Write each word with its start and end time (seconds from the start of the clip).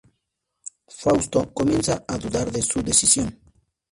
Fausto 0.87 1.53
comienza 1.53 2.05
a 2.07 2.17
dudar 2.17 2.51
de 2.51 2.63
su 2.63 2.81
decisión. 2.81 3.37